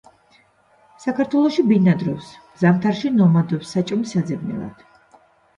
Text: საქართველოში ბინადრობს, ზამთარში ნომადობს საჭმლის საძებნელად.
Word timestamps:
საქართველოში 1.03 1.65
ბინადრობს, 1.73 2.31
ზამთარში 2.63 3.13
ნომადობს 3.19 3.75
საჭმლის 3.77 4.15
საძებნელად. 4.17 4.83